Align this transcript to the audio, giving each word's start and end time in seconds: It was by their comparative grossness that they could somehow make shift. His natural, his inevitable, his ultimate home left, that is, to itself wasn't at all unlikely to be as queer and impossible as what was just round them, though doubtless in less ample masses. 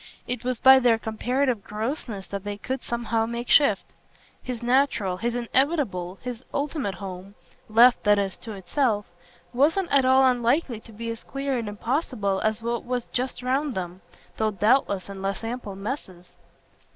It 0.27 0.43
was 0.43 0.59
by 0.59 0.79
their 0.79 0.97
comparative 0.97 1.63
grossness 1.63 2.25
that 2.25 2.43
they 2.43 2.57
could 2.57 2.83
somehow 2.83 3.27
make 3.27 3.47
shift. 3.49 3.85
His 4.41 4.63
natural, 4.63 5.17
his 5.17 5.35
inevitable, 5.35 6.17
his 6.23 6.43
ultimate 6.51 6.95
home 6.95 7.35
left, 7.69 8.03
that 8.05 8.17
is, 8.17 8.35
to 8.39 8.53
itself 8.53 9.05
wasn't 9.53 9.91
at 9.91 10.03
all 10.03 10.25
unlikely 10.25 10.79
to 10.79 10.91
be 10.91 11.11
as 11.11 11.21
queer 11.23 11.55
and 11.55 11.67
impossible 11.69 12.41
as 12.41 12.63
what 12.63 12.83
was 12.83 13.05
just 13.11 13.43
round 13.43 13.75
them, 13.75 14.01
though 14.37 14.49
doubtless 14.49 15.07
in 15.07 15.21
less 15.21 15.43
ample 15.43 15.75
masses. 15.75 16.29